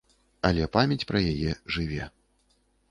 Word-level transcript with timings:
Але 0.49 0.69
памяць 0.77 1.07
пра 1.11 1.23
яе 1.35 1.51
жыве. 1.77 2.11